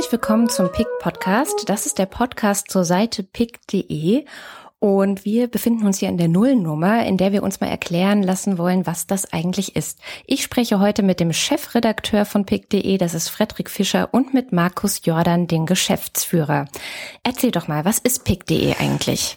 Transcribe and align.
Herzlich 0.00 0.12
willkommen 0.12 0.48
zum 0.48 0.72
PIC 0.72 0.86
Podcast. 1.00 1.68
Das 1.68 1.84
ist 1.84 1.98
der 1.98 2.06
Podcast 2.06 2.70
zur 2.70 2.86
Seite 2.86 3.22
pick.de 3.22 4.24
und 4.78 5.26
wir 5.26 5.46
befinden 5.46 5.84
uns 5.84 5.98
hier 5.98 6.08
in 6.08 6.16
der 6.16 6.28
Nullnummer, 6.28 7.04
in 7.04 7.18
der 7.18 7.32
wir 7.32 7.42
uns 7.42 7.60
mal 7.60 7.66
erklären 7.66 8.22
lassen 8.22 8.56
wollen, 8.56 8.86
was 8.86 9.06
das 9.06 9.30
eigentlich 9.34 9.76
ist. 9.76 9.98
Ich 10.24 10.42
spreche 10.42 10.80
heute 10.80 11.02
mit 11.02 11.20
dem 11.20 11.34
Chefredakteur 11.34 12.24
von 12.24 12.46
pick.de, 12.46 12.96
das 12.96 13.12
ist 13.12 13.28
Frederik 13.28 13.68
Fischer, 13.68 14.08
und 14.12 14.32
mit 14.32 14.52
Markus 14.52 15.02
Jordan, 15.04 15.46
den 15.48 15.66
Geschäftsführer. 15.66 16.64
Erzähl 17.22 17.50
doch 17.50 17.68
mal, 17.68 17.84
was 17.84 17.98
ist 17.98 18.24
pick.de 18.24 18.76
eigentlich? 18.78 19.36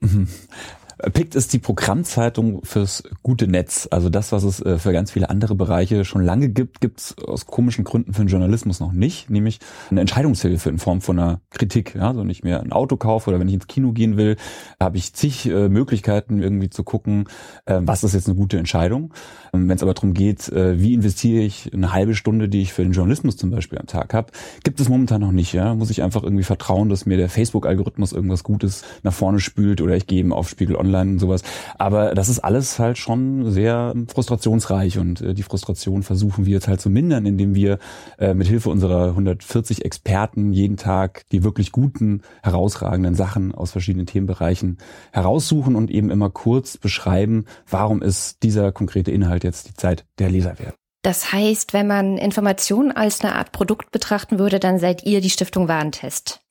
PICT 1.10 1.34
ist 1.34 1.52
die 1.52 1.58
Programmzeitung 1.58 2.64
fürs 2.64 3.02
gute 3.22 3.48
Netz. 3.48 3.88
Also 3.90 4.08
das, 4.08 4.30
was 4.30 4.44
es 4.44 4.60
äh, 4.60 4.78
für 4.78 4.92
ganz 4.92 5.10
viele 5.10 5.30
andere 5.30 5.56
Bereiche 5.56 6.04
schon 6.04 6.22
lange 6.22 6.48
gibt, 6.48 6.80
gibt 6.80 7.00
es 7.00 7.16
aus 7.18 7.46
komischen 7.46 7.82
Gründen 7.82 8.12
für 8.14 8.22
den 8.22 8.28
Journalismus 8.28 8.78
noch 8.78 8.92
nicht, 8.92 9.28
nämlich 9.28 9.58
eine 9.90 10.00
Entscheidungshilfe 10.00 10.68
in 10.70 10.78
Form 10.78 11.00
von 11.00 11.18
einer 11.18 11.40
Kritik. 11.50 11.96
Ja, 11.96 12.08
also 12.08 12.20
wenn 12.20 12.30
ich 12.30 12.44
mir 12.44 12.60
ein 12.60 12.72
Auto 12.72 12.96
kaufe 12.96 13.30
oder 13.30 13.40
wenn 13.40 13.48
ich 13.48 13.54
ins 13.54 13.66
Kino 13.66 13.90
gehen 13.92 14.16
will, 14.16 14.36
habe 14.80 14.96
ich 14.96 15.12
zig 15.12 15.46
äh, 15.46 15.68
Möglichkeiten 15.68 16.40
irgendwie 16.40 16.70
zu 16.70 16.84
gucken, 16.84 17.24
äh, 17.66 17.80
was 17.82 18.04
ist 18.04 18.14
jetzt 18.14 18.28
eine 18.28 18.36
gute 18.36 18.58
Entscheidung. 18.58 19.12
Ähm, 19.52 19.68
wenn 19.68 19.76
es 19.76 19.82
aber 19.82 19.94
darum 19.94 20.14
geht, 20.14 20.48
äh, 20.50 20.80
wie 20.80 20.94
investiere 20.94 21.42
ich 21.42 21.72
eine 21.74 21.92
halbe 21.92 22.14
Stunde, 22.14 22.48
die 22.48 22.62
ich 22.62 22.72
für 22.72 22.84
den 22.84 22.92
Journalismus 22.92 23.36
zum 23.36 23.50
Beispiel 23.50 23.78
am 23.78 23.86
Tag 23.86 24.14
habe, 24.14 24.30
gibt 24.62 24.78
es 24.78 24.88
momentan 24.88 25.20
noch 25.20 25.32
nicht. 25.32 25.52
Ja, 25.52 25.74
muss 25.74 25.90
ich 25.90 26.02
einfach 26.02 26.22
irgendwie 26.22 26.44
vertrauen, 26.44 26.88
dass 26.88 27.06
mir 27.06 27.16
der 27.16 27.28
Facebook-Algorithmus 27.28 28.12
irgendwas 28.12 28.44
Gutes 28.44 28.84
nach 29.02 29.12
vorne 29.12 29.40
spült 29.40 29.80
oder 29.80 29.96
ich 29.96 30.06
gehe 30.06 30.20
eben 30.20 30.32
auf 30.32 30.48
Spiegel 30.48 30.76
Online 30.76 30.91
online 30.92 31.12
und 31.12 31.18
sowas. 31.18 31.42
Aber 31.78 32.14
das 32.14 32.28
ist 32.28 32.40
alles 32.40 32.78
halt 32.78 32.98
schon 32.98 33.50
sehr 33.50 33.94
frustrationsreich 34.12 34.98
und 34.98 35.20
äh, 35.20 35.34
die 35.34 35.42
Frustration 35.42 36.02
versuchen 36.02 36.46
wir 36.46 36.52
jetzt 36.54 36.68
halt 36.68 36.80
zu 36.80 36.90
mindern, 36.90 37.26
indem 37.26 37.54
wir 37.54 37.78
äh, 38.18 38.34
mit 38.34 38.46
Hilfe 38.46 38.70
unserer 38.70 39.08
140 39.08 39.84
Experten 39.84 40.52
jeden 40.52 40.76
Tag 40.76 41.24
die 41.32 41.44
wirklich 41.44 41.72
guten, 41.72 42.22
herausragenden 42.42 43.14
Sachen 43.14 43.54
aus 43.54 43.72
verschiedenen 43.72 44.06
Themenbereichen 44.06 44.78
heraussuchen 45.12 45.76
und 45.76 45.90
eben 45.90 46.10
immer 46.10 46.30
kurz 46.30 46.76
beschreiben, 46.76 47.46
warum 47.68 48.02
ist 48.02 48.42
dieser 48.42 48.72
konkrete 48.72 49.10
Inhalt 49.10 49.44
jetzt 49.44 49.68
die 49.68 49.74
Zeit 49.74 50.04
der 50.18 50.30
Leser 50.30 50.58
wert. 50.58 50.74
Das 51.02 51.32
heißt, 51.32 51.72
wenn 51.72 51.88
man 51.88 52.16
Informationen 52.16 52.92
als 52.92 53.22
eine 53.22 53.34
Art 53.34 53.50
Produkt 53.50 53.90
betrachten 53.90 54.38
würde, 54.38 54.60
dann 54.60 54.78
seid 54.78 55.04
ihr 55.04 55.20
die 55.20 55.30
Stiftung 55.30 55.66
Warentest. 55.66 56.42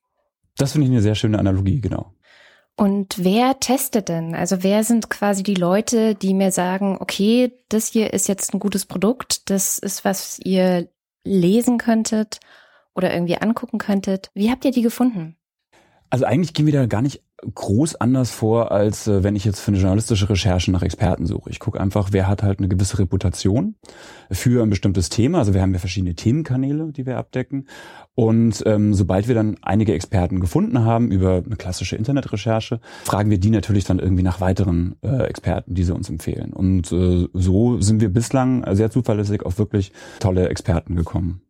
Das 0.58 0.74
finde 0.74 0.88
ich 0.88 0.92
eine 0.92 1.02
sehr 1.02 1.16
schöne 1.16 1.40
Analogie, 1.40 1.80
genau. 1.80 2.14
Und 2.76 3.24
wer 3.24 3.60
testet 3.60 4.10
denn? 4.10 4.34
Also 4.34 4.64
wer 4.64 4.84
sind 4.84 5.10
quasi 5.10 5.44
die 5.44 5.56
Leute, 5.56 6.16
die 6.16 6.34
mir 6.34 6.52
sagen, 6.52 6.98
okay, 7.00 7.54
das 7.70 7.88
hier 7.88 8.14
ist 8.14 8.28
jetzt 8.28 8.54
ein 8.54 8.60
gutes 8.60 8.86
Produkt, 8.86 9.50
das 9.50 9.78
ist 9.78 10.04
was 10.04 10.40
ihr 10.40 10.90
lesen 11.24 11.78
könntet 11.78 12.40
oder 12.96 13.14
irgendwie 13.14 13.38
angucken 13.38 13.78
könntet. 13.78 14.32
Wie 14.34 14.50
habt 14.50 14.66
ihr 14.66 14.72
die 14.72 14.82
gefunden? 14.82 15.38
Also 16.12 16.26
eigentlich 16.26 16.54
gehen 16.54 16.66
wir 16.66 16.74
da 16.74 16.86
gar 16.88 17.02
nicht 17.02 17.24
groß 17.56 17.96
anders 17.96 18.32
vor, 18.32 18.72
als 18.72 19.08
äh, 19.08 19.24
wenn 19.24 19.36
ich 19.36 19.46
jetzt 19.46 19.62
für 19.62 19.72
eine 19.72 19.80
journalistische 19.80 20.30
Recherche 20.30 20.70
nach 20.70 20.84
Experten 20.84 21.26
suche. 21.26 21.50
Ich 21.50 21.60
gucke 21.60 21.80
einfach, 21.80 22.10
wer 22.12 22.28
hat 22.28 22.44
halt 22.44 22.60
eine 22.60 22.68
gewisse 22.68 23.00
Reputation 23.00 23.76
für 24.30 24.62
ein 24.62 24.70
bestimmtes 24.70 25.08
Thema. 25.08 25.40
Also 25.40 25.54
wir 25.54 25.62
haben 25.62 25.74
ja 25.74 25.80
verschiedene 25.80 26.14
Themenkanäle, 26.14 26.92
die 26.92 27.06
wir 27.06 27.18
abdecken. 27.18 27.68
Und 28.14 28.62
ähm, 28.66 28.94
sobald 28.94 29.30
wir 29.30 29.36
dann 29.36 29.56
einige 29.62 29.94
Experten 29.94 30.42
gefunden 30.42 30.84
haben 30.84 31.12
über 31.12 31.42
eine 31.46 31.56
klassische 31.56 31.96
Internetrecherche, 31.96 32.82
fragen 33.06 33.30
wir 33.30 33.40
die 33.40 33.50
natürlich 33.50 33.86
dann 33.86 34.00
irgendwie 34.00 34.24
nach 34.24 34.42
weiteren 34.42 34.96
äh, 35.02 35.24
Experten, 35.24 35.74
die 35.74 35.86
sie 35.86 35.96
uns 35.96 36.10
empfehlen. 36.10 36.52
Und 36.52 36.92
äh, 36.92 37.30
so 37.34 37.80
sind 37.80 38.02
wir 38.02 38.10
bislang 38.10 38.66
sehr 38.76 38.92
zuverlässig 38.92 39.44
auf 39.46 39.58
wirklich 39.58 39.94
tolle 40.20 40.50
Experten 40.50 40.98
gekommen. 40.98 41.42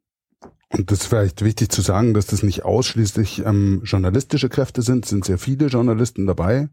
Und 0.73 0.89
das 0.89 1.01
ist 1.01 1.07
vielleicht 1.07 1.43
wichtig 1.43 1.69
zu 1.69 1.81
sagen, 1.81 2.13
dass 2.13 2.27
das 2.27 2.43
nicht 2.43 2.63
ausschließlich 2.63 3.45
ähm, 3.45 3.81
journalistische 3.83 4.47
Kräfte 4.47 4.81
sind, 4.81 5.03
es 5.03 5.09
sind 5.09 5.25
sehr 5.25 5.37
viele 5.37 5.67
Journalisten 5.67 6.25
dabei, 6.27 6.69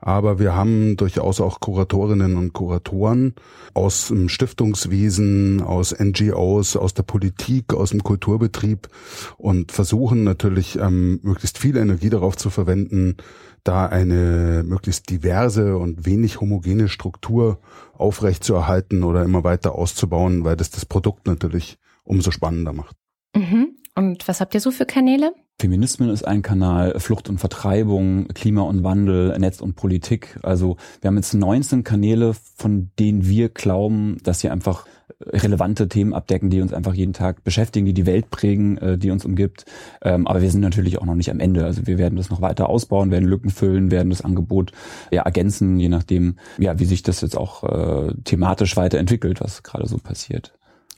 aber 0.00 0.38
wir 0.38 0.54
haben 0.54 0.96
durchaus 0.96 1.42
auch 1.42 1.60
Kuratorinnen 1.60 2.36
und 2.36 2.54
Kuratoren 2.54 3.34
aus 3.74 4.08
dem 4.08 4.30
Stiftungswesen, 4.30 5.60
aus 5.60 5.94
NGOs, 5.98 6.76
aus 6.76 6.94
der 6.94 7.02
Politik, 7.02 7.74
aus 7.74 7.90
dem 7.90 8.02
Kulturbetrieb 8.02 8.88
und 9.36 9.72
versuchen 9.72 10.24
natürlich 10.24 10.78
ähm, 10.78 11.20
möglichst 11.22 11.58
viel 11.58 11.76
Energie 11.76 12.10
darauf 12.10 12.38
zu 12.38 12.48
verwenden, 12.48 13.18
da 13.62 13.86
eine 13.86 14.62
möglichst 14.64 15.10
diverse 15.10 15.76
und 15.76 16.06
wenig 16.06 16.40
homogene 16.40 16.88
Struktur 16.88 17.58
aufrechtzuerhalten 17.92 19.02
oder 19.02 19.22
immer 19.22 19.44
weiter 19.44 19.74
auszubauen, 19.74 20.44
weil 20.44 20.56
das 20.56 20.70
das 20.70 20.86
Produkt 20.86 21.26
natürlich 21.26 21.78
umso 22.04 22.30
spannender 22.30 22.72
macht. 22.72 23.03
Mhm. 23.34 23.76
Und 23.96 24.26
was 24.26 24.40
habt 24.40 24.54
ihr 24.54 24.60
so 24.60 24.70
für 24.70 24.86
Kanäle? 24.86 25.32
Feminismen 25.60 26.10
ist 26.10 26.26
ein 26.26 26.42
Kanal, 26.42 26.98
Flucht 26.98 27.28
und 27.28 27.38
Vertreibung, 27.38 28.26
Klima 28.34 28.62
und 28.62 28.82
Wandel, 28.82 29.38
Netz 29.38 29.60
und 29.60 29.76
Politik. 29.76 30.36
Also 30.42 30.76
wir 31.00 31.08
haben 31.08 31.16
jetzt 31.16 31.32
19 31.32 31.84
Kanäle, 31.84 32.34
von 32.56 32.90
denen 32.98 33.26
wir 33.28 33.50
glauben, 33.50 34.18
dass 34.24 34.40
sie 34.40 34.50
einfach 34.50 34.84
relevante 35.20 35.88
Themen 35.88 36.12
abdecken, 36.12 36.50
die 36.50 36.60
uns 36.60 36.72
einfach 36.72 36.94
jeden 36.94 37.12
Tag 37.12 37.44
beschäftigen, 37.44 37.86
die 37.86 37.94
die 37.94 38.06
Welt 38.06 38.30
prägen, 38.30 38.78
äh, 38.78 38.98
die 38.98 39.10
uns 39.10 39.24
umgibt. 39.24 39.64
Ähm, 40.02 40.26
aber 40.26 40.42
wir 40.42 40.50
sind 40.50 40.60
natürlich 40.60 40.98
auch 40.98 41.04
noch 41.04 41.14
nicht 41.14 41.30
am 41.30 41.38
Ende. 41.38 41.64
Also 41.64 41.86
wir 41.86 41.98
werden 41.98 42.16
das 42.16 42.30
noch 42.30 42.40
weiter 42.40 42.68
ausbauen, 42.68 43.12
werden 43.12 43.28
Lücken 43.28 43.50
füllen, 43.50 43.92
werden 43.92 44.10
das 44.10 44.22
Angebot 44.22 44.72
ja 45.12 45.22
ergänzen, 45.22 45.78
je 45.78 45.88
nachdem, 45.88 46.36
ja, 46.58 46.78
wie 46.80 46.84
sich 46.84 47.02
das 47.02 47.20
jetzt 47.20 47.36
auch 47.36 47.62
äh, 47.62 48.14
thematisch 48.24 48.76
weiterentwickelt, 48.76 49.40
was 49.40 49.62
gerade 49.62 49.86
so 49.86 49.98
passiert. 49.98 50.52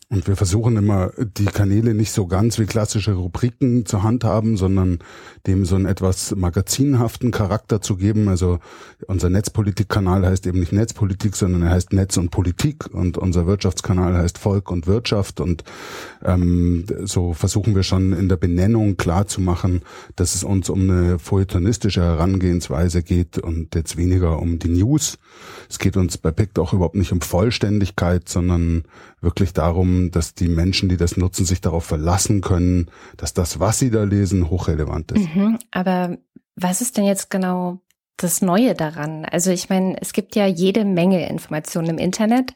Und 0.08 0.28
wir 0.28 0.36
versuchen 0.36 0.76
immer, 0.76 1.10
die 1.18 1.46
Kanäle 1.46 1.92
nicht 1.92 2.12
so 2.12 2.28
ganz 2.28 2.60
wie 2.60 2.66
klassische 2.66 3.14
Rubriken 3.14 3.86
zu 3.86 4.04
handhaben, 4.04 4.56
sondern 4.56 5.00
dem 5.48 5.64
so 5.64 5.74
einen 5.74 5.86
etwas 5.86 6.32
magazinhaften 6.36 7.32
Charakter 7.32 7.80
zu 7.80 7.96
geben. 7.96 8.28
Also 8.28 8.60
unser 9.08 9.30
Netzpolitik-Kanal 9.30 10.24
heißt 10.24 10.46
eben 10.46 10.60
nicht 10.60 10.72
Netzpolitik, 10.72 11.34
sondern 11.34 11.62
er 11.62 11.70
heißt 11.70 11.92
Netz 11.92 12.18
und 12.18 12.30
Politik. 12.30 12.86
Und 12.94 13.18
unser 13.18 13.48
Wirtschaftskanal 13.48 14.16
heißt 14.16 14.38
Volk 14.38 14.70
und 14.70 14.86
Wirtschaft. 14.86 15.40
Und 15.40 15.64
ähm, 16.24 16.84
so 17.02 17.32
versuchen 17.32 17.74
wir 17.74 17.82
schon 17.82 18.12
in 18.12 18.28
der 18.28 18.36
Benennung 18.36 18.96
klar 18.96 19.26
zu 19.26 19.40
machen, 19.40 19.82
dass 20.14 20.36
es 20.36 20.44
uns 20.44 20.70
um 20.70 20.88
eine 20.88 21.18
feuilletonistische 21.18 22.02
Herangehensweise 22.02 23.02
geht 23.02 23.38
und 23.38 23.74
jetzt 23.74 23.96
weniger 23.96 24.38
um 24.38 24.60
die 24.60 24.68
News. 24.68 25.18
Es 25.68 25.80
geht 25.80 25.96
uns 25.96 26.16
bei 26.16 26.30
PICT 26.30 26.60
auch 26.60 26.72
überhaupt 26.72 26.94
nicht 26.94 27.10
um 27.10 27.22
Vollständigkeit, 27.22 28.28
sondern 28.28 28.84
wirklich 29.20 29.52
darum, 29.52 29.95
dass 30.10 30.34
die 30.34 30.48
Menschen, 30.48 30.88
die 30.88 30.96
das 30.96 31.16
nutzen, 31.16 31.44
sich 31.44 31.60
darauf 31.60 31.84
verlassen 31.84 32.40
können, 32.40 32.90
dass 33.16 33.34
das, 33.34 33.60
was 33.60 33.78
sie 33.78 33.90
da 33.90 34.04
lesen, 34.04 34.50
hochrelevant 34.50 35.12
ist. 35.12 35.34
Mhm, 35.34 35.58
aber 35.70 36.18
was 36.54 36.80
ist 36.80 36.96
denn 36.96 37.04
jetzt 37.04 37.30
genau 37.30 37.80
das 38.16 38.42
Neue 38.42 38.74
daran? 38.74 39.24
Also 39.24 39.50
ich 39.50 39.68
meine, 39.68 40.00
es 40.00 40.12
gibt 40.12 40.36
ja 40.36 40.46
jede 40.46 40.84
Menge 40.84 41.28
Informationen 41.28 41.90
im 41.90 41.98
Internet 41.98 42.54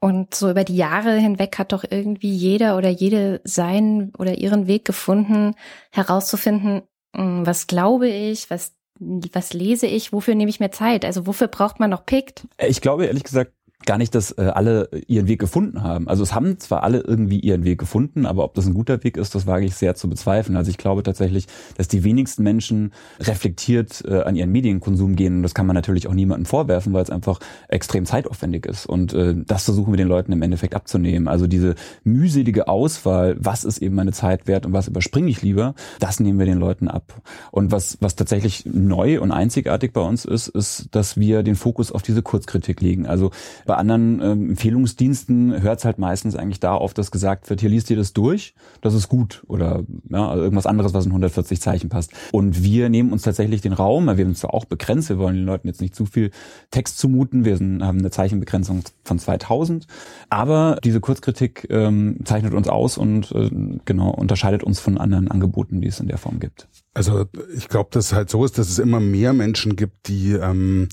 und 0.00 0.34
so 0.34 0.50
über 0.50 0.64
die 0.64 0.76
Jahre 0.76 1.16
hinweg 1.16 1.58
hat 1.58 1.72
doch 1.72 1.84
irgendwie 1.88 2.30
jeder 2.30 2.76
oder 2.76 2.88
jede 2.88 3.40
seinen 3.44 4.14
oder 4.16 4.38
ihren 4.38 4.66
Weg 4.66 4.84
gefunden, 4.84 5.54
herauszufinden, 5.90 6.82
hm, 7.14 7.46
was 7.46 7.66
glaube 7.66 8.08
ich, 8.08 8.50
was 8.50 8.74
was 9.00 9.52
lese 9.52 9.86
ich, 9.86 10.12
wofür 10.12 10.34
nehme 10.34 10.50
ich 10.50 10.60
mir 10.60 10.70
Zeit? 10.70 11.04
Also 11.04 11.26
wofür 11.26 11.46
braucht 11.46 11.78
man 11.78 11.90
noch 11.90 12.04
Pict? 12.04 12.46
Ich 12.58 12.80
glaube 12.80 13.06
ehrlich 13.06 13.22
gesagt, 13.22 13.52
gar 13.86 13.96
nicht, 13.96 14.14
dass 14.14 14.32
äh, 14.32 14.42
alle 14.42 14.90
ihren 15.06 15.28
Weg 15.28 15.38
gefunden 15.38 15.82
haben. 15.82 16.08
Also 16.08 16.22
es 16.22 16.34
haben 16.34 16.58
zwar 16.58 16.82
alle 16.82 16.98
irgendwie 17.00 17.38
ihren 17.38 17.64
Weg 17.64 17.78
gefunden, 17.78 18.26
aber 18.26 18.44
ob 18.44 18.54
das 18.54 18.66
ein 18.66 18.74
guter 18.74 19.02
Weg 19.04 19.16
ist, 19.16 19.34
das 19.34 19.46
wage 19.46 19.64
ich 19.64 19.74
sehr 19.76 19.94
zu 19.94 20.08
bezweifeln. 20.08 20.56
Also 20.56 20.70
ich 20.70 20.78
glaube 20.78 21.02
tatsächlich, 21.02 21.46
dass 21.76 21.88
die 21.88 22.04
wenigsten 22.04 22.42
Menschen 22.42 22.92
reflektiert 23.20 24.04
äh, 24.06 24.22
an 24.22 24.36
ihren 24.36 24.50
Medienkonsum 24.50 25.16
gehen. 25.16 25.36
Und 25.36 25.42
das 25.42 25.54
kann 25.54 25.66
man 25.66 25.74
natürlich 25.74 26.08
auch 26.08 26.14
niemandem 26.14 26.44
vorwerfen, 26.44 26.92
weil 26.92 27.02
es 27.02 27.10
einfach 27.10 27.38
extrem 27.68 28.04
zeitaufwendig 28.04 28.66
ist. 28.66 28.84
Und 28.86 29.14
äh, 29.14 29.34
das 29.46 29.64
versuchen 29.64 29.92
wir 29.92 29.96
den 29.96 30.08
Leuten 30.08 30.32
im 30.32 30.42
Endeffekt 30.42 30.74
abzunehmen. 30.74 31.28
Also 31.28 31.46
diese 31.46 31.74
mühselige 32.02 32.68
Auswahl, 32.68 33.36
was 33.38 33.64
ist 33.64 33.78
eben 33.78 33.94
meine 33.94 34.12
Zeit 34.12 34.48
wert 34.48 34.66
und 34.66 34.72
was 34.72 34.88
überspringe 34.88 35.30
ich 35.30 35.40
lieber, 35.42 35.74
das 36.00 36.20
nehmen 36.20 36.38
wir 36.38 36.46
den 36.46 36.58
Leuten 36.58 36.88
ab. 36.88 37.22
Und 37.52 37.70
was, 37.70 37.96
was 38.00 38.16
tatsächlich 38.16 38.66
neu 38.66 39.20
und 39.20 39.30
einzigartig 39.30 39.92
bei 39.92 40.00
uns 40.00 40.24
ist, 40.24 40.48
ist, 40.48 40.88
dass 40.90 41.16
wir 41.16 41.42
den 41.42 41.54
Fokus 41.54 41.92
auf 41.92 42.02
diese 42.02 42.22
Kurzkritik 42.22 42.80
legen. 42.80 43.06
Also 43.06 43.30
bei 43.68 43.76
anderen 43.76 44.22
ähm, 44.22 44.50
Empfehlungsdiensten 44.50 45.60
hört 45.62 45.78
es 45.78 45.84
halt 45.84 45.98
meistens 45.98 46.34
eigentlich 46.34 46.58
da 46.58 46.74
auf, 46.74 46.94
dass 46.94 47.10
gesagt 47.10 47.50
wird, 47.50 47.60
hier 47.60 47.68
liest 47.68 47.90
ihr 47.90 47.98
das 47.98 48.14
durch, 48.14 48.54
das 48.80 48.94
ist 48.94 49.08
gut 49.08 49.44
oder 49.46 49.84
ja, 50.08 50.26
also 50.26 50.42
irgendwas 50.42 50.64
anderes, 50.64 50.94
was 50.94 51.04
in 51.04 51.10
140 51.10 51.60
Zeichen 51.60 51.90
passt. 51.90 52.12
Und 52.32 52.64
wir 52.64 52.88
nehmen 52.88 53.12
uns 53.12 53.22
tatsächlich 53.22 53.60
den 53.60 53.74
Raum, 53.74 54.06
weil 54.06 54.16
wir 54.16 54.24
sind 54.24 54.38
zwar 54.38 54.54
auch 54.54 54.64
begrenzt, 54.64 55.10
wir 55.10 55.18
wollen 55.18 55.36
den 55.36 55.44
Leuten 55.44 55.68
jetzt 55.68 55.82
nicht 55.82 55.94
zu 55.94 56.06
viel 56.06 56.30
Text 56.70 56.98
zumuten, 56.98 57.44
wir 57.44 57.58
sind, 57.58 57.84
haben 57.84 57.98
eine 57.98 58.10
Zeichenbegrenzung 58.10 58.84
von 59.04 59.18
2000, 59.18 59.86
aber 60.30 60.78
diese 60.82 61.00
Kurzkritik 61.00 61.66
ähm, 61.68 62.20
zeichnet 62.24 62.54
uns 62.54 62.68
aus 62.68 62.96
und 62.96 63.30
äh, 63.32 63.50
genau 63.84 64.10
unterscheidet 64.10 64.64
uns 64.64 64.80
von 64.80 64.96
anderen 64.96 65.30
Angeboten, 65.30 65.82
die 65.82 65.88
es 65.88 66.00
in 66.00 66.08
der 66.08 66.16
Form 66.16 66.40
gibt. 66.40 66.68
Also 66.94 67.26
ich 67.54 67.68
glaube, 67.68 67.90
dass 67.92 68.06
es 68.06 68.12
halt 68.14 68.30
so 68.30 68.46
ist, 68.46 68.56
dass 68.56 68.70
es 68.70 68.78
immer 68.78 68.98
mehr 68.98 69.34
Menschen 69.34 69.76
gibt, 69.76 70.08
die 70.08 70.32
ähm, 70.32 70.88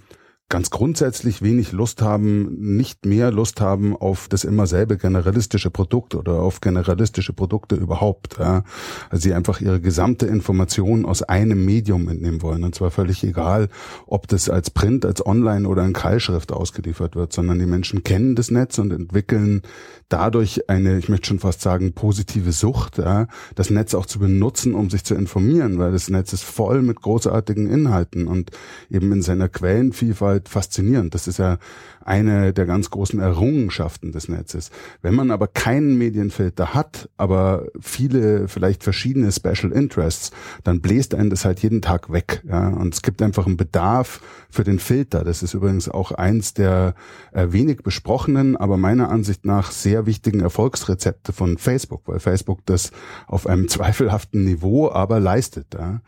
ganz 0.47 0.69
grundsätzlich 0.69 1.41
wenig 1.41 1.71
Lust 1.71 2.03
haben, 2.03 2.75
nicht 2.75 3.05
mehr 3.05 3.31
Lust 3.31 3.61
haben 3.61 3.97
auf 3.97 4.27
das 4.27 4.43
immer 4.43 4.67
selbe 4.67 4.95
generalistische 4.95 5.71
Produkt 5.71 6.13
oder 6.13 6.33
auf 6.33 6.61
generalistische 6.61 7.33
Produkte 7.33 7.75
überhaupt. 7.75 8.37
Ja. 8.37 8.63
Also 9.09 9.23
sie 9.23 9.33
einfach 9.33 9.59
ihre 9.59 9.81
gesamte 9.81 10.27
Information 10.27 11.05
aus 11.05 11.23
einem 11.23 11.65
Medium 11.65 12.07
entnehmen 12.09 12.43
wollen. 12.43 12.63
Und 12.63 12.75
zwar 12.75 12.91
völlig 12.91 13.23
egal, 13.23 13.69
ob 14.05 14.27
das 14.27 14.47
als 14.47 14.69
Print, 14.69 15.03
als 15.03 15.25
Online 15.25 15.67
oder 15.67 15.83
in 15.83 15.93
Keilschrift 15.93 16.51
ausgeliefert 16.51 17.15
wird, 17.15 17.33
sondern 17.33 17.57
die 17.57 17.65
Menschen 17.65 18.03
kennen 18.03 18.35
das 18.35 18.51
Netz 18.51 18.77
und 18.77 18.93
entwickeln 18.93 19.63
dadurch 20.09 20.69
eine, 20.69 20.99
ich 20.99 21.09
möchte 21.09 21.27
schon 21.27 21.39
fast 21.39 21.61
sagen, 21.61 21.93
positive 21.93 22.51
Sucht, 22.51 22.99
ja, 22.99 23.25
das 23.55 23.71
Netz 23.71 23.95
auch 23.95 24.05
zu 24.05 24.19
benutzen, 24.19 24.75
um 24.75 24.91
sich 24.91 25.03
zu 25.03 25.15
informieren, 25.15 25.79
weil 25.79 25.91
das 25.91 26.09
Netz 26.09 26.33
ist 26.33 26.43
voll 26.43 26.83
mit 26.83 27.01
großartigen 27.01 27.67
Inhalten 27.67 28.27
und 28.27 28.51
eben 28.91 29.11
in 29.11 29.23
seiner 29.23 29.49
Quellenvielfalt 29.49 30.34
halt 30.35 30.49
faszinierend. 30.49 31.13
Das 31.13 31.27
ist 31.27 31.39
ja 31.39 31.57
eine 32.05 32.53
der 32.53 32.67
ganz 32.67 32.91
großen 32.91 33.19
Errungenschaften 33.19 34.11
des 34.11 34.29
Netzes. 34.29 34.69
Wenn 35.01 35.15
man 35.15 35.31
aber 35.31 35.47
keinen 35.47 35.97
Medienfilter 35.97 36.75
hat, 36.75 37.09
aber 37.17 37.65
viele 37.81 38.47
vielleicht 38.47 38.83
verschiedene 38.83 39.31
Special 39.31 39.71
Interests, 39.71 40.29
dann 40.63 40.81
bläst 40.81 41.15
einen 41.15 41.31
das 41.31 41.45
halt 41.45 41.61
jeden 41.61 41.81
Tag 41.81 42.13
weg. 42.13 42.43
Ja? 42.47 42.69
Und 42.69 42.93
es 42.93 43.01
gibt 43.01 43.23
einfach 43.23 43.47
einen 43.47 43.57
Bedarf 43.57 44.21
für 44.51 44.63
den 44.63 44.77
Filter. 44.77 45.23
Das 45.23 45.41
ist 45.41 45.55
übrigens 45.55 45.89
auch 45.89 46.11
eins 46.11 46.53
der 46.53 46.93
äh, 47.33 47.47
wenig 47.49 47.77
besprochenen, 47.77 48.55
aber 48.55 48.77
meiner 48.77 49.09
Ansicht 49.09 49.43
nach 49.43 49.71
sehr 49.71 50.05
wichtigen 50.05 50.41
Erfolgsrezepte 50.41 51.33
von 51.33 51.57
Facebook, 51.57 52.03
weil 52.05 52.19
Facebook 52.19 52.63
das 52.67 52.91
auf 53.25 53.47
einem 53.47 53.67
zweifelhaften 53.67 54.45
Niveau 54.45 54.91
aber 54.91 55.19
leistet. 55.19 55.73
Ja? 55.73 56.01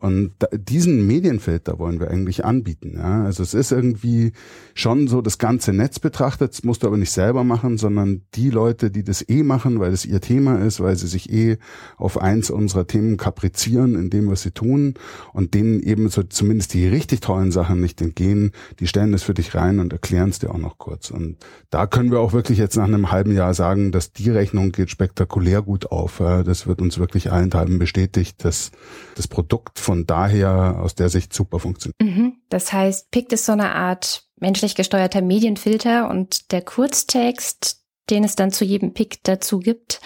Und 0.00 0.32
diesen 0.54 1.06
Medienfilter 1.06 1.78
wollen 1.78 2.00
wir 2.00 2.10
eigentlich 2.10 2.42
anbieten. 2.42 2.94
Ja? 2.96 3.24
Also 3.24 3.42
es 3.42 3.52
ist 3.52 3.70
irgendwie 3.70 4.32
schon 4.72 5.08
so 5.08 5.20
das 5.20 5.41
ganze 5.42 5.72
Netz 5.72 5.98
betrachtet. 5.98 6.52
Das 6.52 6.62
musst 6.62 6.84
du 6.84 6.86
aber 6.86 6.96
nicht 6.96 7.10
selber 7.10 7.42
machen, 7.42 7.76
sondern 7.76 8.22
die 8.36 8.48
Leute, 8.48 8.92
die 8.92 9.02
das 9.02 9.28
eh 9.28 9.42
machen, 9.42 9.80
weil 9.80 9.92
es 9.92 10.06
ihr 10.06 10.20
Thema 10.20 10.64
ist, 10.64 10.78
weil 10.78 10.94
sie 10.94 11.08
sich 11.08 11.32
eh 11.32 11.58
auf 11.96 12.16
eins 12.16 12.48
unserer 12.48 12.86
Themen 12.86 13.16
kaprizieren 13.16 13.96
in 13.96 14.08
dem, 14.08 14.30
was 14.30 14.42
sie 14.42 14.52
tun 14.52 14.94
und 15.32 15.54
denen 15.54 15.82
eben 15.82 16.08
so 16.10 16.22
zumindest 16.22 16.74
die 16.74 16.86
richtig 16.86 17.22
tollen 17.22 17.50
Sachen 17.50 17.80
nicht 17.80 18.00
entgehen, 18.00 18.52
die 18.78 18.86
stellen 18.86 19.10
das 19.10 19.24
für 19.24 19.34
dich 19.34 19.56
rein 19.56 19.80
und 19.80 19.92
erklären 19.92 20.28
es 20.28 20.38
dir 20.38 20.50
auch 20.50 20.58
noch 20.58 20.78
kurz. 20.78 21.10
Und 21.10 21.38
da 21.70 21.88
können 21.88 22.12
wir 22.12 22.20
auch 22.20 22.32
wirklich 22.32 22.58
jetzt 22.58 22.76
nach 22.76 22.84
einem 22.84 23.10
halben 23.10 23.34
Jahr 23.34 23.52
sagen, 23.52 23.90
dass 23.90 24.12
die 24.12 24.30
Rechnung 24.30 24.70
geht 24.70 24.90
spektakulär 24.90 25.60
gut 25.60 25.90
auf. 25.90 26.18
Das 26.18 26.68
wird 26.68 26.80
uns 26.80 27.00
wirklich 27.00 27.32
allenthalben 27.32 27.80
bestätigt, 27.80 28.44
dass 28.44 28.70
das 29.16 29.26
Produkt 29.26 29.80
von 29.80 30.06
daher 30.06 30.78
aus 30.80 30.94
der 30.94 31.08
Sicht 31.08 31.32
super 31.32 31.58
funktioniert. 31.58 32.00
Mhm. 32.00 32.34
Das 32.48 32.72
heißt, 32.72 33.10
PICT 33.10 33.32
ist 33.32 33.46
so 33.46 33.52
eine 33.52 33.74
Art 33.74 34.28
menschlich 34.42 34.74
gesteuerter 34.74 35.22
Medienfilter 35.22 36.10
und 36.10 36.52
der 36.52 36.60
Kurztext, 36.60 37.78
den 38.10 38.24
es 38.24 38.36
dann 38.36 38.50
zu 38.50 38.64
jedem 38.64 38.92
Pick 38.92 39.24
dazu 39.24 39.60
gibt, 39.60 40.00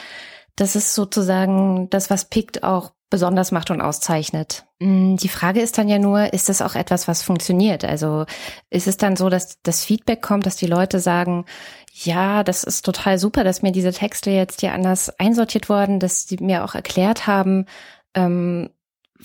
das 0.54 0.76
ist 0.76 0.94
sozusagen 0.94 1.90
das, 1.90 2.08
was 2.08 2.26
Pict 2.26 2.62
auch 2.62 2.92
besonders 3.10 3.52
macht 3.52 3.70
und 3.70 3.80
auszeichnet. 3.80 4.64
Mm, 4.78 5.16
die 5.16 5.28
Frage 5.28 5.60
ist 5.60 5.78
dann 5.78 5.88
ja 5.88 5.98
nur, 5.98 6.32
ist 6.32 6.48
das 6.48 6.60
auch 6.60 6.74
etwas, 6.74 7.08
was 7.08 7.22
funktioniert? 7.22 7.84
Also 7.84 8.26
ist 8.70 8.86
es 8.86 8.96
dann 8.96 9.16
so, 9.16 9.28
dass 9.28 9.60
das 9.62 9.84
Feedback 9.84 10.22
kommt, 10.22 10.46
dass 10.46 10.56
die 10.56 10.66
Leute 10.66 11.00
sagen, 11.00 11.44
ja, 11.92 12.42
das 12.44 12.64
ist 12.64 12.84
total 12.84 13.18
super, 13.18 13.44
dass 13.44 13.62
mir 13.62 13.72
diese 13.72 13.92
Texte 13.92 14.30
jetzt 14.30 14.60
hier 14.60 14.72
anders 14.72 15.10
einsortiert 15.18 15.68
wurden, 15.68 16.00
dass 16.00 16.26
sie 16.26 16.38
mir 16.40 16.64
auch 16.64 16.74
erklärt 16.74 17.26
haben, 17.26 17.66
ähm, 18.14 18.70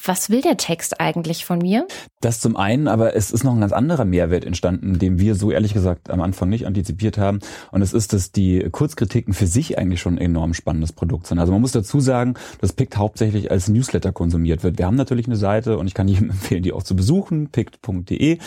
was 0.04 0.30
will 0.30 0.42
der 0.42 0.58
Text 0.58 1.00
eigentlich 1.00 1.46
von 1.46 1.60
mir? 1.60 1.88
Das 2.22 2.40
zum 2.40 2.56
einen, 2.56 2.88
aber 2.88 3.16
es 3.16 3.32
ist 3.32 3.44
noch 3.44 3.54
ein 3.54 3.60
ganz 3.60 3.74
anderer 3.74 4.06
Mehrwert 4.06 4.46
entstanden, 4.46 5.00
den 5.00 5.20
wir 5.20 5.36
so 5.36 5.52
ehrlich 5.52 5.74
gesagt 5.74 6.10
am 6.10 6.22
Anfang 6.22 6.50
nicht 6.50 6.68
antizipiert 6.68 7.18
haben. 7.18 7.40
Und 7.72 7.82
es 7.82 7.94
ist, 7.94 8.14
dass 8.14 8.32
die 8.32 8.68
Kurzkritiken 8.72 9.34
für 9.34 9.48
sich 9.48 9.78
eigentlich 9.78 10.02
schon 10.02 10.16
ein 10.16 10.26
enorm 10.26 10.54
spannendes 10.54 10.94
Produkt 10.94 11.28
sind. 11.28 11.40
Also 11.40 11.52
man 11.52 11.62
muss 11.62 11.72
dazu 11.72 12.00
sagen, 12.00 12.36
dass 12.60 12.74
Pict 12.74 12.98
hauptsächlich 12.98 13.52
als 13.52 13.68
Newsletter 13.68 14.12
konsumiert 14.12 14.64
wird. 14.64 14.78
Wir 14.78 14.86
haben 14.86 14.96
natürlich 14.96 15.26
eine 15.26 15.36
Seite 15.36 15.78
und 15.78 15.88
ich 15.88 15.94
kann 15.94 16.08
jedem 16.08 16.30
empfehlen, 16.32 16.64
die 16.64 16.74
auch 16.74 16.84
zu 16.84 16.96
besuchen, 16.96 17.50
pict.de. 17.50 18.38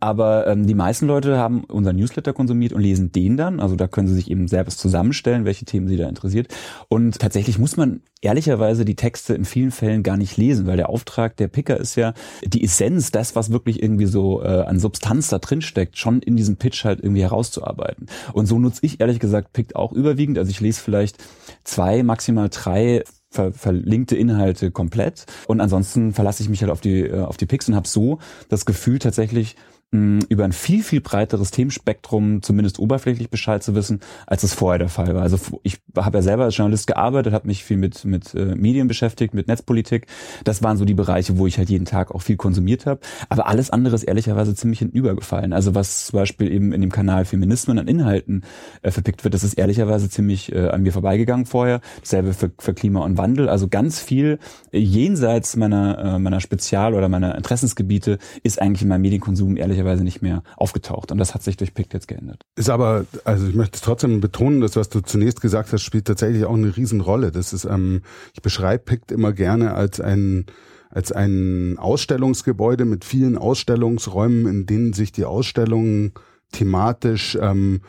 Aber 0.00 0.46
ähm, 0.46 0.66
die 0.66 0.74
meisten 0.74 1.06
Leute 1.06 1.38
haben 1.38 1.64
unseren 1.64 1.96
Newsletter 1.96 2.32
konsumiert 2.32 2.72
und 2.72 2.80
lesen 2.80 3.12
den 3.12 3.36
dann. 3.36 3.60
Also 3.60 3.76
da 3.76 3.88
können 3.88 4.08
sie 4.08 4.14
sich 4.14 4.30
eben 4.30 4.48
selbst 4.48 4.78
zusammenstellen, 4.78 5.44
welche 5.44 5.64
Themen 5.64 5.88
sie 5.88 5.96
da 5.96 6.08
interessiert. 6.08 6.48
Und 6.88 7.18
tatsächlich 7.18 7.58
muss 7.58 7.76
man 7.76 8.00
ehrlicherweise 8.24 8.84
die 8.84 8.96
Texte 8.96 9.34
in 9.34 9.44
vielen 9.44 9.70
Fällen 9.70 10.02
gar 10.02 10.16
nicht 10.16 10.36
lesen, 10.36 10.66
weil 10.66 10.76
der 10.76 10.88
Auftrag 10.94 11.36
der 11.36 11.48
Picker 11.48 11.76
ist 11.76 11.96
ja 11.96 12.14
die 12.44 12.62
Essenz, 12.62 13.10
das, 13.10 13.34
was 13.34 13.50
wirklich 13.50 13.82
irgendwie 13.82 14.06
so 14.06 14.42
äh, 14.42 14.46
an 14.46 14.78
Substanz 14.78 15.28
da 15.28 15.38
drin 15.38 15.60
steckt, 15.60 15.98
schon 15.98 16.20
in 16.20 16.36
diesem 16.36 16.56
Pitch 16.56 16.84
halt 16.84 17.00
irgendwie 17.00 17.22
herauszuarbeiten. 17.22 18.06
Und 18.32 18.46
so 18.46 18.58
nutze 18.60 18.80
ich 18.82 19.00
ehrlich 19.00 19.18
gesagt 19.18 19.52
Pick 19.52 19.74
auch 19.74 19.92
überwiegend. 19.92 20.38
Also 20.38 20.50
ich 20.50 20.60
lese 20.60 20.80
vielleicht 20.80 21.18
zwei, 21.64 22.02
maximal 22.04 22.48
drei 22.48 23.02
ver 23.30 23.52
verlinkte 23.52 24.16
Inhalte 24.16 24.70
komplett 24.70 25.26
und 25.48 25.60
ansonsten 25.60 26.12
verlasse 26.12 26.42
ich 26.42 26.48
mich 26.48 26.62
halt 26.62 26.70
auf 26.70 26.80
die 26.80 27.00
äh, 27.00 27.22
auf 27.22 27.36
die 27.36 27.46
Picks 27.46 27.68
und 27.68 27.74
habe 27.74 27.88
so 27.88 28.20
das 28.48 28.64
Gefühl 28.64 29.00
tatsächlich 29.00 29.56
über 29.94 30.44
ein 30.44 30.52
viel, 30.52 30.82
viel 30.82 31.00
breiteres 31.00 31.52
Themenspektrum 31.52 32.42
zumindest 32.42 32.80
oberflächlich 32.80 33.30
Bescheid 33.30 33.62
zu 33.62 33.76
wissen, 33.76 34.00
als 34.26 34.42
es 34.42 34.52
vorher 34.52 34.80
der 34.80 34.88
Fall 34.88 35.14
war. 35.14 35.22
Also 35.22 35.38
ich 35.62 35.78
habe 35.96 36.18
ja 36.18 36.22
selber 36.22 36.44
als 36.44 36.56
Journalist 36.56 36.88
gearbeitet, 36.88 37.32
habe 37.32 37.46
mich 37.46 37.62
viel 37.62 37.76
mit, 37.76 38.04
mit 38.04 38.34
äh, 38.34 38.56
Medien 38.56 38.88
beschäftigt, 38.88 39.34
mit 39.34 39.46
Netzpolitik. 39.46 40.06
Das 40.42 40.64
waren 40.64 40.76
so 40.76 40.84
die 40.84 40.94
Bereiche, 40.94 41.38
wo 41.38 41.46
ich 41.46 41.58
halt 41.58 41.70
jeden 41.70 41.84
Tag 41.84 42.12
auch 42.12 42.22
viel 42.22 42.36
konsumiert 42.36 42.86
habe. 42.86 43.00
Aber 43.28 43.46
alles 43.46 43.70
andere 43.70 43.94
ist 43.94 44.02
ehrlicherweise 44.02 44.56
ziemlich 44.56 44.80
hinübergefallen. 44.80 45.52
Also 45.52 45.76
was 45.76 46.06
zum 46.06 46.18
Beispiel 46.18 46.50
eben 46.50 46.72
in 46.72 46.80
dem 46.80 46.90
Kanal 46.90 47.24
Feminismen 47.24 47.78
an 47.78 47.86
Inhalten 47.86 48.42
äh, 48.82 48.90
verpickt 48.90 49.22
wird, 49.22 49.34
das 49.34 49.44
ist 49.44 49.54
ehrlicherweise 49.54 50.10
ziemlich 50.10 50.50
äh, 50.52 50.70
an 50.70 50.82
mir 50.82 50.92
vorbeigegangen 50.92 51.46
vorher. 51.46 51.80
Dasselbe 52.00 52.32
für, 52.32 52.50
für 52.58 52.74
Klima 52.74 53.04
und 53.04 53.16
Wandel. 53.16 53.48
Also 53.48 53.68
ganz 53.68 54.00
viel 54.00 54.40
jenseits 54.72 55.54
meiner, 55.54 55.98
äh, 55.98 56.18
meiner 56.18 56.40
Spezial- 56.40 56.94
oder 56.94 57.08
meiner 57.08 57.36
Interessensgebiete 57.36 58.18
ist 58.42 58.60
eigentlich 58.60 58.82
in 58.82 58.88
meinem 58.88 59.02
Medienkonsum 59.02 59.56
ehrlicherweise 59.56 59.83
möglicherweise 59.84 60.04
nicht 60.04 60.22
mehr 60.22 60.42
aufgetaucht. 60.56 61.12
Und 61.12 61.18
das 61.18 61.34
hat 61.34 61.42
sich 61.42 61.56
durch 61.56 61.74
PICT 61.74 61.94
jetzt 61.94 62.08
geändert. 62.08 62.42
Ist 62.56 62.70
aber, 62.70 63.06
also 63.24 63.46
ich 63.46 63.54
möchte 63.54 63.80
trotzdem 63.80 64.20
betonen, 64.20 64.60
dass 64.60 64.76
was 64.76 64.88
du 64.88 65.00
zunächst 65.00 65.40
gesagt 65.40 65.72
hast, 65.72 65.82
spielt 65.82 66.06
tatsächlich 66.06 66.44
auch 66.44 66.54
eine 66.54 66.76
Riesenrolle. 66.76 67.30
Das 67.30 67.52
ist, 67.52 67.64
ähm, 67.64 68.02
ich 68.32 68.42
beschreibe 68.42 68.84
PICT 68.84 69.12
immer 69.12 69.32
gerne 69.32 69.74
als 69.74 70.00
ein 70.00 70.46
als 70.90 71.10
ein 71.10 71.76
Ausstellungsgebäude 71.76 72.84
mit 72.84 73.04
vielen 73.04 73.36
Ausstellungsräumen, 73.36 74.46
in 74.46 74.64
denen 74.64 74.92
sich 74.92 75.10
die 75.10 75.24
Ausstellungen 75.24 76.12
thematisch 76.52 77.36
ähm, 77.40 77.80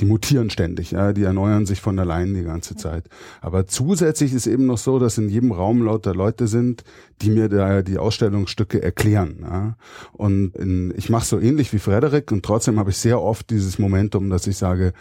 die 0.00 0.06
mutieren 0.06 0.50
ständig, 0.50 0.90
ja, 0.90 1.12
die 1.12 1.22
erneuern 1.22 1.66
sich 1.66 1.80
von 1.80 1.98
allein 1.98 2.34
die 2.34 2.42
ganze 2.42 2.74
Zeit. 2.74 3.04
Aber 3.40 3.66
zusätzlich 3.66 4.32
ist 4.32 4.46
eben 4.46 4.66
noch 4.66 4.78
so, 4.78 4.98
dass 4.98 5.18
in 5.18 5.28
jedem 5.28 5.52
Raum 5.52 5.82
lauter 5.82 6.14
Leute 6.14 6.48
sind, 6.48 6.82
die 7.22 7.30
mir 7.30 7.48
da 7.48 7.82
die 7.82 7.98
Ausstellungsstücke 7.98 8.82
erklären. 8.82 9.38
Ja. 9.42 9.76
Und 10.12 10.56
in, 10.56 10.92
ich 10.96 11.10
mache 11.10 11.26
so 11.26 11.38
ähnlich 11.38 11.72
wie 11.72 11.78
Frederik 11.78 12.32
und 12.32 12.44
trotzdem 12.44 12.78
habe 12.78 12.90
ich 12.90 12.96
sehr 12.96 13.20
oft 13.20 13.50
dieses 13.50 13.78
Momentum, 13.78 14.30
dass 14.30 14.48
ich 14.48 14.56
sage, 14.56 14.94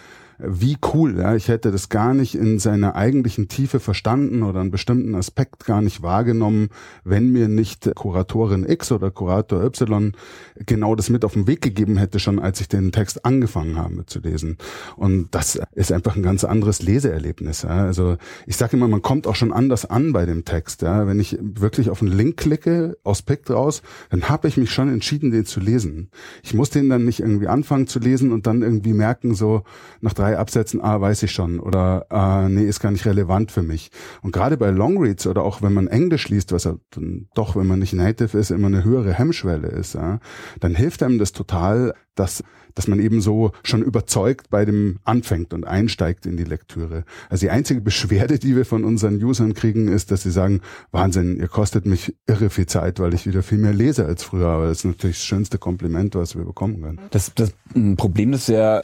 wie 0.46 0.78
cool. 0.94 1.18
Ja, 1.18 1.36
ich 1.36 1.48
hätte 1.48 1.72
das 1.72 1.90
gar 1.90 2.14
nicht 2.14 2.36
in 2.36 2.60
seiner 2.60 2.96
eigentlichen 2.96 3.48
Tiefe 3.48 3.80
verstanden 3.80 4.44
oder 4.44 4.60
einen 4.60 4.72
bestimmten 4.72 5.16
Aspekt 5.16 5.66
gar 5.66 5.82
nicht 5.82 6.02
wahrgenommen, 6.02 6.70
wenn 7.04 7.32
mir 7.32 7.48
nicht 7.48 7.94
Kuratorin 7.96 8.68
X 8.68 8.92
oder 8.92 9.12
Kurator 9.12 9.64
Y 9.64 10.14
genau 10.56 10.96
das 10.96 11.10
mit 11.10 11.26
auf 11.26 11.34
den 11.34 11.48
Weg 11.48 11.62
gegeben 11.62 11.98
hätte, 11.98 12.20
schon 12.20 12.40
als 12.40 12.62
ich 12.62 12.68
den 12.68 12.92
Text 12.92 13.26
angefangen 13.26 13.78
habe 13.78 14.06
zu 14.06 14.20
lesen. 14.20 14.58
Und 14.98 15.30
das 15.32 15.60
ist 15.74 15.92
einfach 15.92 16.16
ein 16.16 16.24
ganz 16.24 16.44
anderes 16.44 16.82
Leseerlebnis. 16.82 17.64
Ja. 17.64 17.86
Also 17.86 18.18
ich 18.46 18.58
sage 18.58 18.78
immer, 18.78 18.88
man 18.88 19.02
kommt 19.02 19.28
auch 19.28 19.36
schon 19.36 19.54
anders 19.54 19.86
an 19.86 20.14
bei 20.14 20.26
dem 20.26 20.46
Text. 20.46 20.82
Ja. 20.82 21.08
Wenn 21.08 21.20
ich 21.20 21.38
wirklich 21.42 21.90
auf 21.90 22.02
einen 22.02 22.12
Link 22.12 22.38
klicke 22.38 22.98
aus 23.04 23.22
Pict 23.22 23.50
raus, 23.50 23.82
dann 24.10 24.30
habe 24.30 24.48
ich 24.48 24.58
mich 24.58 24.72
schon 24.72 24.90
entschieden, 24.90 25.32
den 25.32 25.46
zu 25.46 25.60
lesen. 25.60 26.10
Ich 26.44 26.54
muss 26.54 26.70
den 26.70 26.90
dann 26.90 27.06
nicht 27.06 27.22
irgendwie 27.22 27.48
anfangen 27.48 27.88
zu 27.88 28.00
lesen 28.00 28.32
und 28.32 28.48
dann 28.48 28.62
irgendwie 28.62 28.94
merken, 28.94 29.36
so 29.36 29.64
nach 30.02 30.14
drei 30.14 30.33
Absätzen, 30.40 30.82
ah, 30.82 31.00
weiß 31.00 31.24
ich 31.24 31.32
schon 31.32 31.60
oder 31.60 32.06
ah, 32.10 32.48
nee, 32.50 32.66
ist 32.66 32.80
gar 32.80 32.92
nicht 32.92 33.06
relevant 33.06 33.52
für 33.52 33.64
mich. 33.64 33.92
Und 34.22 34.32
gerade 34.32 34.58
bei 34.58 34.70
Longreads 34.70 35.28
oder 35.28 35.44
auch 35.44 35.62
wenn 35.62 35.74
man 35.74 35.88
Englisch 35.88 36.30
liest, 36.30 36.52
was 36.52 36.66
ja 36.66 36.76
dann 36.92 37.28
doch, 37.34 37.56
wenn 37.56 37.68
man 37.68 37.80
nicht 37.80 37.94
native 37.94 38.38
ist, 38.38 38.52
immer 38.52 38.68
eine 38.68 38.84
höhere 38.84 39.14
Hemmschwelle 39.14 39.68
ist, 39.68 39.96
ja, 39.96 40.20
dann 40.60 40.76
hilft 40.76 41.04
einem 41.04 41.20
das 41.20 41.32
total, 41.32 41.94
dass 42.16 42.44
dass 42.76 42.88
man 42.88 43.00
eben 43.00 43.22
so 43.22 43.52
schon 43.64 43.82
überzeugt 43.82 44.50
bei 44.50 44.66
dem 44.66 45.00
anfängt 45.04 45.54
und 45.54 45.66
einsteigt 45.66 46.26
in 46.26 46.38
die 46.38 46.44
Lektüre. 46.44 47.06
Also 47.30 47.46
die 47.46 47.50
einzige 47.50 47.82
Beschwerde, 47.82 48.40
die 48.40 48.56
wir 48.56 48.66
von 48.66 48.84
unseren 48.84 49.22
Usern 49.24 49.54
kriegen, 49.54 49.88
ist, 49.88 50.12
dass 50.12 50.24
sie 50.24 50.32
sagen, 50.32 50.62
Wahnsinn, 50.92 51.38
ihr 51.38 51.48
kostet 51.48 51.86
mich 51.86 52.16
irre 52.28 52.50
viel 52.50 52.66
Zeit, 52.66 53.00
weil 53.00 53.14
ich 53.14 53.26
wieder 53.26 53.44
viel 53.44 53.58
mehr 53.58 53.74
lese 53.74 54.06
als 54.06 54.24
früher. 54.24 54.48
Aber 54.48 54.68
das 54.68 54.80
ist 54.80 54.86
natürlich 54.86 55.18
das 55.18 55.26
schönste 55.26 55.58
Kompliment, 55.58 56.16
was 56.16 56.36
wir 56.36 56.46
bekommen 56.46 56.82
können. 56.82 57.00
Das, 57.12 57.34
das 57.36 57.54
Problem 57.98 58.34
ist 58.34 58.48
ja, 58.48 58.82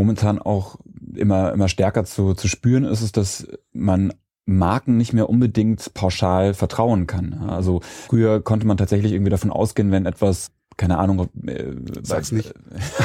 momentan 0.00 0.38
auch 0.38 0.76
immer, 1.14 1.52
immer 1.52 1.68
stärker 1.68 2.04
zu, 2.04 2.32
zu 2.34 2.48
spüren 2.48 2.84
ist, 2.84 3.02
ist, 3.02 3.16
dass 3.18 3.46
man 3.72 4.14
Marken 4.46 4.96
nicht 4.96 5.12
mehr 5.12 5.28
unbedingt 5.28 5.92
pauschal 5.92 6.54
vertrauen 6.54 7.06
kann. 7.06 7.34
Also 7.34 7.80
früher 7.82 8.42
konnte 8.42 8.66
man 8.66 8.78
tatsächlich 8.78 9.12
irgendwie 9.12 9.30
davon 9.30 9.50
ausgehen, 9.50 9.92
wenn 9.92 10.06
etwas 10.06 10.52
keine 10.80 10.96
Ahnung, 10.96 11.20
ob, 11.20 11.30
äh, 11.46 11.74
sag's 12.02 12.32
nicht. 12.32 12.54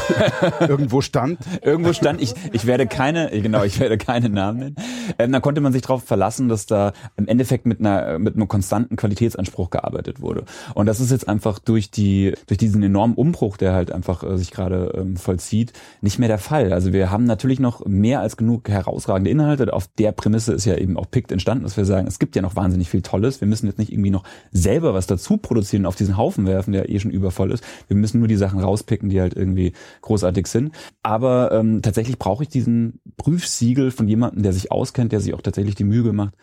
Irgendwo 0.61 1.01
stand. 1.01 1.39
Irgendwo 1.61 1.91
stand. 1.91 2.21
Ich, 2.21 2.33
ich 2.53 2.65
werde 2.65 2.87
keine, 2.87 3.29
genau, 3.41 3.65
ich 3.65 3.81
werde 3.81 3.97
keine 3.97 4.29
Namen 4.29 4.59
nennen. 4.59 4.75
Ähm, 5.19 5.33
da 5.33 5.41
konnte 5.41 5.59
man 5.59 5.73
sich 5.73 5.81
darauf 5.81 6.01
verlassen, 6.01 6.47
dass 6.47 6.67
da 6.67 6.93
im 7.17 7.27
Endeffekt 7.27 7.65
mit 7.65 7.81
einer 7.81 8.17
mit 8.17 8.35
einem 8.35 8.47
konstanten 8.47 8.95
Qualitätsanspruch 8.95 9.71
gearbeitet 9.71 10.21
wurde. 10.21 10.45
Und 10.73 10.85
das 10.85 11.01
ist 11.01 11.11
jetzt 11.11 11.27
einfach 11.27 11.59
durch 11.59 11.91
die 11.91 12.33
durch 12.47 12.57
diesen 12.57 12.81
enormen 12.81 13.15
Umbruch, 13.15 13.57
der 13.57 13.73
halt 13.73 13.91
einfach 13.91 14.23
äh, 14.23 14.37
sich 14.37 14.51
gerade 14.51 14.93
ähm, 14.95 15.17
vollzieht, 15.17 15.73
nicht 15.99 16.17
mehr 16.17 16.29
der 16.29 16.37
Fall. 16.37 16.71
Also 16.71 16.93
wir 16.93 17.11
haben 17.11 17.25
natürlich 17.25 17.59
noch 17.59 17.85
mehr 17.85 18.21
als 18.21 18.37
genug 18.37 18.69
herausragende 18.69 19.29
Inhalte. 19.29 19.73
Auf 19.73 19.89
der 19.99 20.13
Prämisse 20.13 20.53
ist 20.53 20.63
ja 20.63 20.77
eben 20.77 20.95
auch 20.95 21.11
Pict 21.11 21.33
entstanden, 21.33 21.65
dass 21.65 21.75
wir 21.75 21.83
sagen, 21.83 22.07
es 22.07 22.19
gibt 22.19 22.37
ja 22.37 22.41
noch 22.41 22.55
wahnsinnig 22.55 22.89
viel 22.89 23.01
Tolles. 23.01 23.41
Wir 23.41 23.49
müssen 23.49 23.67
jetzt 23.67 23.79
nicht 23.79 23.91
irgendwie 23.91 24.11
noch 24.11 24.23
selber 24.53 24.93
was 24.93 25.07
dazu 25.07 25.35
produzieren, 25.35 25.85
auf 25.85 25.97
diesen 25.97 26.15
Haufen 26.15 26.47
werfen, 26.47 26.71
der 26.71 26.89
eh 26.89 26.99
schon 27.01 27.11
übervoll 27.11 27.51
ist. 27.51 27.64
Wir 27.87 27.97
müssen 27.97 28.19
nur 28.19 28.27
die 28.27 28.35
Sachen 28.35 28.59
rauspicken, 28.59 29.09
die 29.09 29.21
halt 29.21 29.35
irgendwie 29.35 29.73
großartig 30.01 30.47
sind. 30.47 30.73
Aber 31.03 31.51
ähm, 31.51 31.81
tatsächlich 31.81 32.19
brauche 32.19 32.43
ich 32.43 32.49
diesen 32.49 32.99
Prüfsiegel 33.17 33.91
von 33.91 34.07
jemandem, 34.07 34.43
der 34.43 34.53
sich 34.53 34.71
auskennt, 34.71 35.11
der 35.11 35.19
sich 35.19 35.33
auch 35.33 35.41
tatsächlich 35.41 35.75
die 35.75 35.83
Mühe 35.83 36.03
gemacht, 36.03 36.33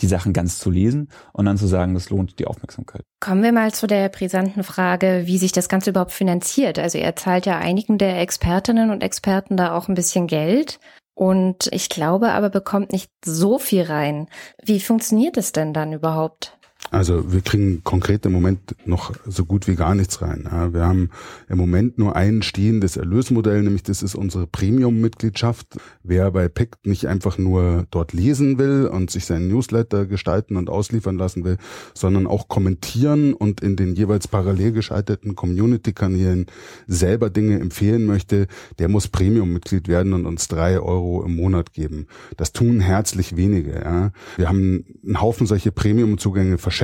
die 0.00 0.06
Sachen 0.06 0.32
ganz 0.32 0.58
zu 0.58 0.70
lesen 0.70 1.08
und 1.32 1.44
dann 1.44 1.58
zu 1.58 1.66
sagen, 1.66 1.94
das 1.94 2.10
lohnt 2.10 2.38
die 2.38 2.46
Aufmerksamkeit. 2.46 3.02
Kommen 3.20 3.42
wir 3.42 3.52
mal 3.52 3.72
zu 3.72 3.86
der 3.86 4.08
brisanten 4.08 4.62
Frage, 4.62 5.22
wie 5.26 5.38
sich 5.38 5.52
das 5.52 5.68
Ganze 5.68 5.90
überhaupt 5.90 6.12
finanziert. 6.12 6.78
Also 6.78 6.98
er 6.98 7.16
zahlt 7.16 7.46
ja 7.46 7.58
einigen 7.58 7.98
der 7.98 8.20
Expertinnen 8.20 8.90
und 8.90 9.02
Experten 9.02 9.56
da 9.56 9.76
auch 9.76 9.88
ein 9.88 9.94
bisschen 9.94 10.26
Geld. 10.26 10.80
Und 11.14 11.68
ich 11.72 11.90
glaube 11.90 12.30
aber 12.32 12.48
bekommt 12.48 12.92
nicht 12.92 13.10
so 13.22 13.58
viel 13.58 13.82
rein. 13.82 14.28
Wie 14.64 14.80
funktioniert 14.80 15.36
es 15.36 15.52
denn 15.52 15.74
dann 15.74 15.92
überhaupt? 15.92 16.58
Also 16.90 17.32
wir 17.32 17.40
kriegen 17.40 17.84
konkret 17.84 18.26
im 18.26 18.32
Moment 18.32 18.74
noch 18.84 19.12
so 19.24 19.44
gut 19.44 19.68
wie 19.68 19.76
gar 19.76 19.94
nichts 19.94 20.22
rein. 20.22 20.48
wir 20.72 20.84
haben 20.84 21.10
im 21.48 21.56
Moment 21.56 21.98
nur 21.98 22.16
ein 22.16 22.42
stehendes 22.42 22.96
Erlösmodell, 22.96 23.62
nämlich 23.62 23.84
das 23.84 24.02
ist 24.02 24.16
unsere 24.16 24.48
Premium-Mitgliedschaft. 24.48 25.78
Wer 26.02 26.32
bei 26.32 26.48
PICT 26.48 26.86
nicht 26.86 27.06
einfach 27.06 27.38
nur 27.38 27.86
dort 27.92 28.12
lesen 28.12 28.58
will 28.58 28.86
und 28.86 29.10
sich 29.10 29.24
seinen 29.24 29.46
Newsletter 29.46 30.06
gestalten 30.06 30.56
und 30.56 30.68
ausliefern 30.68 31.16
lassen 31.16 31.44
will, 31.44 31.58
sondern 31.94 32.26
auch 32.26 32.48
kommentieren 32.48 33.34
und 33.34 33.60
in 33.60 33.76
den 33.76 33.94
jeweils 33.94 34.26
parallel 34.26 34.72
geschalteten 34.72 35.36
Community-Kanälen 35.36 36.46
selber 36.88 37.30
Dinge 37.30 37.60
empfehlen 37.60 38.04
möchte, 38.04 38.48
der 38.80 38.88
muss 38.88 39.06
Premium-Mitglied 39.06 39.86
werden 39.86 40.12
und 40.12 40.26
uns 40.26 40.48
drei 40.48 40.80
Euro 40.80 41.22
im 41.24 41.36
Monat 41.36 41.72
geben. 41.72 42.08
Das 42.36 42.52
tun 42.52 42.80
herzlich 42.80 43.36
wenige. 43.36 44.12
Wir 44.36 44.48
haben 44.48 44.84
einen 45.04 45.20
Haufen 45.20 45.46
solche 45.46 45.70
Premium-Zugänge 45.70 46.58
verschenkt 46.58 46.79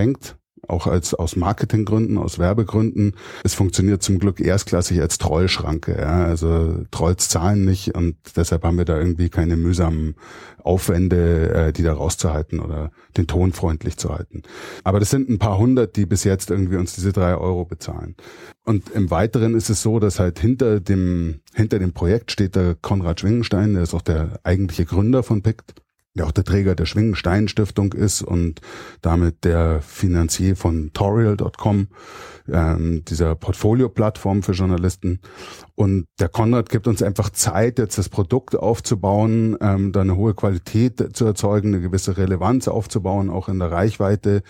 auch 0.68 0.86
als 0.86 1.14
aus 1.14 1.36
Marketinggründen, 1.36 2.18
aus 2.18 2.38
Werbegründen. 2.38 3.12
Es 3.44 3.54
funktioniert 3.54 4.02
zum 4.02 4.18
Glück 4.18 4.40
erstklassig 4.40 5.00
als 5.00 5.18
Trollschranke. 5.18 5.96
Ja. 5.98 6.24
Also 6.24 6.84
Trolls 6.90 7.28
zahlen 7.28 7.64
nicht 7.64 7.94
und 7.94 8.16
deshalb 8.36 8.64
haben 8.64 8.78
wir 8.78 8.84
da 8.84 8.98
irgendwie 8.98 9.28
keine 9.28 9.56
mühsamen 9.56 10.16
Aufwände, 10.62 11.50
äh, 11.50 11.72
die 11.72 11.82
da 11.82 11.92
rauszuhalten 11.92 12.58
oder 12.58 12.90
den 13.16 13.26
Ton 13.26 13.52
freundlich 13.52 13.96
zu 13.96 14.12
halten. 14.12 14.42
Aber 14.82 14.98
das 14.98 15.10
sind 15.10 15.28
ein 15.28 15.38
paar 15.38 15.58
hundert, 15.58 15.96
die 15.96 16.06
bis 16.06 16.24
jetzt 16.24 16.50
irgendwie 16.50 16.76
uns 16.76 16.94
diese 16.94 17.12
drei 17.12 17.36
Euro 17.36 17.64
bezahlen. 17.64 18.16
Und 18.64 18.90
im 18.90 19.10
Weiteren 19.10 19.54
ist 19.54 19.70
es 19.70 19.82
so, 19.82 20.00
dass 20.00 20.18
halt 20.18 20.40
hinter 20.40 20.80
dem, 20.80 21.40
hinter 21.54 21.78
dem 21.78 21.92
Projekt 21.92 22.32
steht 22.32 22.56
der 22.56 22.74
Konrad 22.74 23.20
Schwingenstein, 23.20 23.74
der 23.74 23.84
ist 23.84 23.94
auch 23.94 24.02
der 24.02 24.40
eigentliche 24.42 24.84
Gründer 24.84 25.22
von 25.22 25.42
PICT 25.42 25.74
der 26.16 26.26
auch 26.26 26.32
der 26.32 26.44
Träger 26.44 26.74
der 26.74 26.86
Schwingenstein 26.86 27.48
Stiftung 27.48 27.92
ist 27.92 28.22
und 28.22 28.60
damit 29.02 29.44
der 29.44 29.80
Finanzier 29.82 30.56
von 30.56 30.90
Torial.com, 30.92 31.88
ähm, 32.48 33.04
dieser 33.06 33.34
Portfolio-Plattform 33.34 34.42
für 34.42 34.52
Journalisten. 34.52 35.20
Und 35.74 36.06
der 36.18 36.28
Konrad 36.28 36.70
gibt 36.70 36.86
uns 36.86 37.02
einfach 37.02 37.30
Zeit, 37.30 37.78
jetzt 37.78 37.98
das 37.98 38.08
Produkt 38.08 38.56
aufzubauen, 38.56 39.56
ähm, 39.60 39.92
da 39.92 40.00
eine 40.00 40.16
hohe 40.16 40.34
Qualität 40.34 41.16
zu 41.16 41.26
erzeugen, 41.26 41.68
eine 41.68 41.82
gewisse 41.82 42.16
Relevanz 42.16 42.68
aufzubauen, 42.68 43.30
auch 43.30 43.48
in 43.48 43.58
der 43.58 43.70
Reichweite 43.70 44.42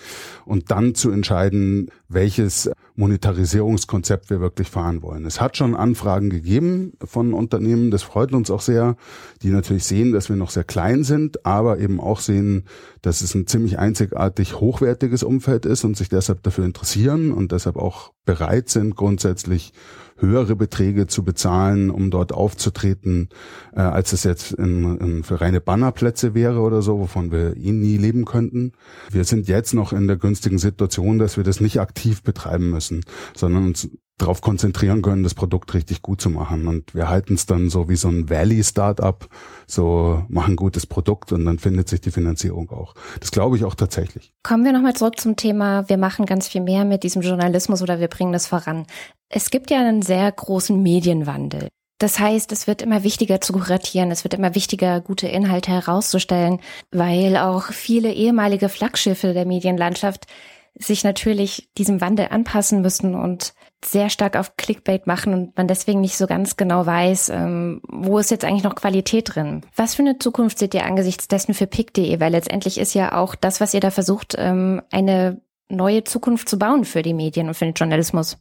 und 0.45 0.71
dann 0.71 0.95
zu 0.95 1.11
entscheiden, 1.11 1.89
welches 2.07 2.71
Monetarisierungskonzept 2.97 4.29
wir 4.31 4.41
wirklich 4.41 4.69
fahren 4.69 5.03
wollen. 5.03 5.25
Es 5.25 5.39
hat 5.39 5.55
schon 5.55 5.75
Anfragen 5.75 6.29
gegeben 6.29 6.93
von 7.03 7.33
Unternehmen, 7.33 7.91
das 7.91 8.03
freut 8.03 8.33
uns 8.33 8.49
auch 8.49 8.61
sehr, 8.61 8.97
die 9.43 9.51
natürlich 9.51 9.85
sehen, 9.85 10.11
dass 10.11 10.29
wir 10.29 10.35
noch 10.35 10.49
sehr 10.49 10.63
klein 10.63 11.03
sind, 11.03 11.45
aber 11.45 11.79
eben 11.79 11.99
auch 11.99 12.19
sehen, 12.19 12.65
dass 13.03 13.21
es 13.21 13.35
ein 13.35 13.45
ziemlich 13.45 13.77
einzigartig 13.77 14.59
hochwertiges 14.59 15.21
Umfeld 15.21 15.65
ist 15.65 15.83
und 15.83 15.95
sich 15.95 16.09
deshalb 16.09 16.41
dafür 16.41 16.65
interessieren 16.65 17.31
und 17.31 17.51
deshalb 17.51 17.77
auch 17.77 18.13
bereit 18.27 18.69
sind, 18.69 18.95
grundsätzlich 18.95 19.73
höhere 20.19 20.55
Beträge 20.55 21.07
zu 21.07 21.23
bezahlen, 21.23 21.89
um 21.89 22.11
dort 22.11 22.31
aufzutreten, 22.31 23.29
äh, 23.73 23.81
als 23.81 24.13
es 24.13 24.23
jetzt 24.23 24.51
in, 24.51 24.97
in 24.97 25.23
für 25.23 25.41
reine 25.41 25.61
Bannerplätze 25.61 26.33
wäre 26.33 26.59
oder 26.59 26.81
so, 26.81 26.99
wovon 26.99 27.31
wir 27.31 27.55
eh 27.57 27.71
nie 27.71 27.97
leben 27.97 28.25
könnten. 28.25 28.73
Wir 29.09 29.23
sind 29.23 29.47
jetzt 29.47 29.73
noch 29.73 29.93
in 29.93 30.07
der 30.07 30.17
günstigen 30.17 30.57
Situation, 30.57 31.17
dass 31.17 31.37
wir 31.37 31.43
das 31.43 31.61
nicht 31.61 31.79
aktiv 31.79 32.23
betreiben 32.23 32.69
müssen, 32.69 33.01
sondern 33.35 33.65
uns 33.65 33.89
darauf 34.17 34.41
konzentrieren 34.41 35.01
können, 35.01 35.23
das 35.23 35.35
Produkt 35.35 35.73
richtig 35.73 36.01
gut 36.01 36.21
zu 36.21 36.29
machen. 36.29 36.67
Und 36.67 36.95
wir 36.95 37.07
halten 37.07 37.35
es 37.35 37.45
dann 37.45 37.69
so 37.69 37.87
wie 37.87 37.95
so 37.95 38.09
ein 38.09 38.29
Valley-Startup, 38.29 39.27
so 39.67 40.23
machen 40.27 40.55
gutes 40.55 40.87
Produkt 40.87 41.31
und 41.31 41.45
dann 41.45 41.59
findet 41.59 41.87
sich 41.87 42.01
die 42.01 42.11
Finanzierung 42.11 42.71
auch. 42.71 42.95
Das 43.19 43.31
glaube 43.31 43.57
ich 43.57 43.63
auch 43.63 43.75
tatsächlich. 43.75 44.33
Kommen 44.43 44.65
wir 44.65 44.73
nochmal 44.73 44.95
zurück 44.95 45.19
zum 45.19 45.35
Thema, 45.35 45.87
wir 45.87 45.97
machen 45.97 46.25
ganz 46.25 46.47
viel 46.47 46.61
mehr 46.61 46.83
mit 46.83 47.03
diesem 47.03 47.21
Journalismus 47.21 47.81
oder 47.81 47.99
wir 47.99 48.07
bringen 48.07 48.33
das 48.33 48.47
voran. 48.47 48.87
Es 49.29 49.51
gibt 49.51 49.69
ja 49.69 49.79
einen 49.79 50.01
sehr 50.01 50.31
großen 50.31 50.81
Medienwandel. 50.81 51.67
Das 51.99 52.19
heißt, 52.19 52.51
es 52.51 52.67
wird 52.67 52.83
immer 52.83 53.03
wichtiger 53.03 53.41
zu 53.41 53.53
kuratieren, 53.53 54.11
es 54.11 54.23
wird 54.23 54.35
immer 54.35 54.53
wichtiger, 54.53 55.01
gute 55.01 55.27
Inhalte 55.27 55.71
herauszustellen, 55.71 56.59
weil 56.91 57.37
auch 57.37 57.65
viele 57.65 58.13
ehemalige 58.13 58.69
Flaggschiffe 58.69 59.33
der 59.33 59.45
Medienlandschaft 59.45 60.27
sich 60.75 61.03
natürlich 61.03 61.69
diesem 61.77 62.01
Wandel 62.01 62.27
anpassen 62.29 62.81
müssen 62.81 63.15
und 63.15 63.53
sehr 63.83 64.09
stark 64.09 64.35
auf 64.35 64.57
Clickbait 64.57 65.07
machen 65.07 65.33
und 65.33 65.57
man 65.57 65.67
deswegen 65.67 66.01
nicht 66.01 66.17
so 66.17 66.27
ganz 66.27 66.57
genau 66.57 66.85
weiß, 66.85 67.29
ähm, 67.29 67.81
wo 67.87 68.17
ist 68.17 68.31
jetzt 68.31 68.43
eigentlich 68.43 68.63
noch 68.63 68.75
Qualität 68.75 69.35
drin. 69.35 69.61
Was 69.75 69.95
für 69.95 70.01
eine 70.01 70.17
Zukunft 70.19 70.57
seht 70.59 70.73
ihr 70.73 70.85
angesichts 70.85 71.27
dessen 71.27 71.53
für 71.53 71.67
pick.de? 71.67 72.19
Weil 72.19 72.31
letztendlich 72.31 72.79
ist 72.79 72.93
ja 72.93 73.15
auch 73.15 73.35
das, 73.35 73.61
was 73.61 73.73
ihr 73.73 73.79
da 73.79 73.91
versucht, 73.91 74.35
ähm, 74.37 74.81
eine 74.91 75.41
neue 75.69 76.03
Zukunft 76.03 76.49
zu 76.49 76.57
bauen 76.57 76.85
für 76.85 77.01
die 77.01 77.13
Medien 77.13 77.47
und 77.47 77.53
für 77.53 77.65
den 77.65 77.73
Journalismus. 77.73 78.37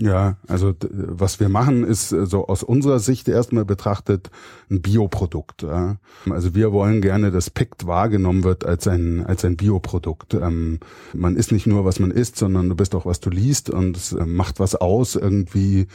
Ja, 0.00 0.36
also 0.46 0.74
was 0.90 1.40
wir 1.40 1.48
machen, 1.48 1.82
ist 1.82 2.12
äh, 2.12 2.24
so 2.24 2.46
aus 2.46 2.62
unserer 2.62 3.00
Sicht 3.00 3.26
erstmal 3.26 3.64
betrachtet 3.64 4.30
ein 4.70 4.80
Bioprodukt. 4.80 5.62
Ja. 5.62 5.96
Also 6.30 6.54
wir 6.54 6.72
wollen 6.72 7.00
gerne, 7.00 7.32
dass 7.32 7.50
PICT 7.50 7.86
wahrgenommen 7.86 8.44
wird 8.44 8.64
als 8.64 8.86
ein 8.86 9.26
als 9.26 9.44
ein 9.44 9.56
Bioprodukt. 9.56 10.34
Ähm, 10.34 10.78
man 11.14 11.34
ist 11.34 11.50
nicht 11.50 11.66
nur, 11.66 11.84
was 11.84 11.98
man 11.98 12.12
isst, 12.12 12.36
sondern 12.36 12.68
du 12.68 12.76
bist 12.76 12.94
auch, 12.94 13.06
was 13.06 13.18
du 13.18 13.30
liest 13.30 13.70
und 13.70 13.96
es 13.96 14.12
äh, 14.12 14.24
macht 14.24 14.60
was 14.60 14.76
aus 14.76 15.16
irgendwie 15.16 15.88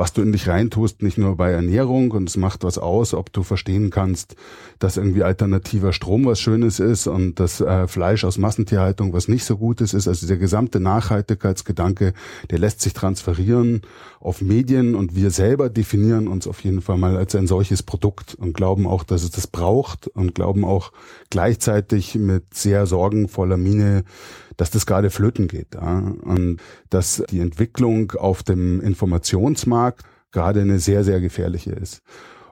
was 0.00 0.14
du 0.14 0.22
in 0.22 0.32
dich 0.32 0.48
reintust, 0.48 1.02
nicht 1.02 1.18
nur 1.18 1.36
bei 1.36 1.50
Ernährung 1.50 2.12
und 2.12 2.26
es 2.26 2.38
macht 2.38 2.64
was 2.64 2.78
aus, 2.78 3.12
ob 3.12 3.34
du 3.34 3.42
verstehen 3.42 3.90
kannst, 3.90 4.34
dass 4.78 4.96
irgendwie 4.96 5.22
alternativer 5.22 5.92
Strom 5.92 6.24
was 6.24 6.40
Schönes 6.40 6.80
ist 6.80 7.06
und 7.06 7.38
das 7.38 7.60
äh, 7.60 7.86
Fleisch 7.86 8.24
aus 8.24 8.38
Massentierhaltung 8.38 9.12
was 9.12 9.28
nicht 9.28 9.44
so 9.44 9.58
Gutes 9.58 9.92
ist. 9.92 10.08
Also 10.08 10.26
der 10.26 10.38
gesamte 10.38 10.80
Nachhaltigkeitsgedanke, 10.80 12.14
der 12.48 12.58
lässt 12.58 12.80
sich 12.80 12.94
transferieren 12.94 13.82
auf 14.20 14.40
Medien 14.40 14.94
und 14.94 15.16
wir 15.16 15.30
selber 15.30 15.68
definieren 15.68 16.28
uns 16.28 16.46
auf 16.46 16.64
jeden 16.64 16.80
Fall 16.80 16.96
mal 16.96 17.18
als 17.18 17.34
ein 17.34 17.46
solches 17.46 17.82
Produkt 17.82 18.34
und 18.34 18.54
glauben 18.54 18.86
auch, 18.86 19.04
dass 19.04 19.22
es 19.22 19.32
das 19.32 19.48
braucht 19.48 20.06
und 20.06 20.34
glauben 20.34 20.64
auch 20.64 20.92
gleichzeitig 21.28 22.14
mit 22.14 22.54
sehr 22.54 22.86
sorgenvoller 22.86 23.58
Miene, 23.58 24.04
dass 24.56 24.70
das 24.70 24.86
gerade 24.86 25.10
flöten 25.10 25.48
geht. 25.48 25.74
Ja? 25.74 25.98
Und 25.98 26.58
dass 26.88 27.22
die 27.30 27.40
Entwicklung 27.40 28.12
auf 28.12 28.42
dem 28.42 28.80
Informationsmarkt 28.80 30.04
gerade 30.32 30.60
eine 30.60 30.78
sehr, 30.78 31.04
sehr 31.04 31.20
gefährliche 31.20 31.72
ist. 31.72 32.02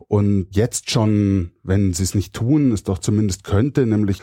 und 0.09 0.47
jetzt 0.51 0.91
schon, 0.91 1.51
wenn 1.65 1.93
sie 1.93 2.05
es 2.05 2.15
nicht 2.15 2.33
tun, 2.33 2.71
es 2.71 2.85
doch 2.85 2.99
zumindest 2.99 3.43
könnte, 3.43 3.87
nämlich 3.87 4.23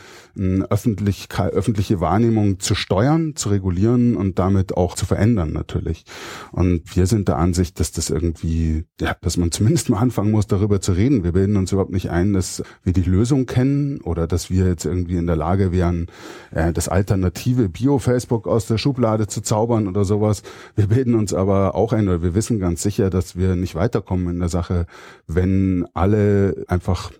öffentlich, 0.69 1.27
öffentliche 1.37 1.99
Wahrnehmung 1.99 2.61
zu 2.61 2.73
steuern, 2.73 3.35
zu 3.35 3.49
regulieren 3.49 4.15
und 4.15 4.39
damit 4.39 4.77
auch 4.77 4.95
zu 4.95 5.05
verändern 5.05 5.51
natürlich. 5.51 6.05
Und 6.53 6.95
wir 6.95 7.05
sind 7.05 7.27
der 7.27 7.37
Ansicht, 7.37 7.81
dass 7.81 7.91
das 7.91 8.09
irgendwie, 8.09 8.85
ja, 9.01 9.17
dass 9.19 9.35
man 9.35 9.51
zumindest 9.51 9.89
mal 9.89 9.99
anfangen 9.99 10.31
muss, 10.31 10.47
darüber 10.47 10.79
zu 10.79 10.93
reden. 10.93 11.25
Wir 11.25 11.33
bilden 11.33 11.57
uns 11.57 11.73
überhaupt 11.73 11.91
nicht 11.91 12.09
ein, 12.09 12.31
dass 12.31 12.63
wir 12.83 12.93
die 12.93 13.01
Lösung 13.01 13.45
kennen 13.45 13.99
oder 13.99 14.25
dass 14.25 14.49
wir 14.49 14.65
jetzt 14.67 14.85
irgendwie 14.85 15.17
in 15.17 15.27
der 15.27 15.35
Lage 15.35 15.73
wären, 15.73 16.07
äh, 16.51 16.71
das 16.71 16.87
alternative 16.87 17.67
Bio-Facebook 17.67 18.47
aus 18.47 18.67
der 18.67 18.77
Schublade 18.77 19.27
zu 19.27 19.41
zaubern 19.41 19.89
oder 19.89 20.05
sowas. 20.05 20.43
Wir 20.77 20.87
bilden 20.87 21.15
uns 21.15 21.33
aber 21.33 21.75
auch 21.75 21.91
ein, 21.91 22.07
oder 22.07 22.23
wir 22.23 22.35
wissen 22.35 22.59
ganz 22.59 22.81
sicher, 22.83 23.09
dass 23.09 23.22
wir 23.35 23.55
nicht 23.55 23.75
weiterkommen 23.75 24.29
in 24.29 24.39
der 24.39 24.49
Sache, 24.49 24.85
wenn 25.27 25.85
alle 25.93 26.65
einfach 26.67 27.11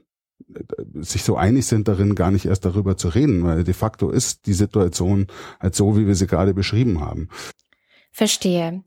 äh, 0.54 0.64
sich 1.02 1.24
so 1.24 1.36
einig 1.36 1.66
sind 1.66 1.88
darin, 1.88 2.16
gar 2.16 2.32
nicht 2.32 2.46
erst 2.46 2.66
darüber 2.66 2.98
zu 2.98 3.10
reden, 3.10 3.44
weil 3.44 3.64
de 3.64 3.74
facto 3.74 4.10
ist 4.10 4.46
die 4.46 4.54
Situation 4.54 5.28
halt 5.60 5.76
so, 5.76 5.98
wie 5.98 6.08
wir 6.08 6.16
sie 6.16 6.28
gerade 6.28 6.54
beschrieben 6.54 7.00
haben. 7.00 7.30
Verstehe. 8.16 8.84